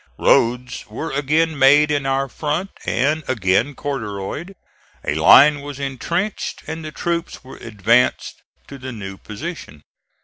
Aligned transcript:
Roads 0.17 0.87
were 0.87 1.11
again 1.11 1.59
made 1.59 1.91
in 1.91 2.07
our 2.07 2.27
front, 2.27 2.71
and 2.87 3.23
again 3.27 3.75
corduroyed; 3.75 4.55
a 5.05 5.13
line 5.13 5.61
was 5.61 5.79
intrenched, 5.79 6.63
and 6.65 6.83
the 6.83 6.91
troops 6.91 7.43
were 7.43 7.57
advanced 7.57 8.41
to 8.67 8.79
the 8.79 8.91
new 8.91 9.15
position. 9.15 9.83